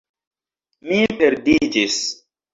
[0.87, 2.01] Mi perdiĝis